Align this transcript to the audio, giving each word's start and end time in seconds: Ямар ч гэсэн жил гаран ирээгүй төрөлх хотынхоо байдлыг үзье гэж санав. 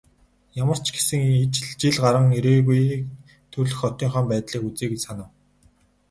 Ямар 0.63 0.79
ч 0.85 0.87
гэсэн 0.95 1.21
жил 1.79 1.95
гаран 2.03 2.27
ирээгүй 2.37 2.81
төрөлх 3.51 3.77
хотынхоо 3.79 4.23
байдлыг 4.29 4.61
үзье 4.69 4.85
гэж 4.91 5.01
санав. 5.07 5.29